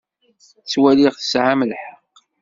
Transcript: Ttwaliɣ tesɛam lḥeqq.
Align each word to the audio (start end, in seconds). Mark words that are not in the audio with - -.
Ttwaliɣ 0.63 1.13
tesɛam 1.15 1.61
lḥeqq. 1.71 2.15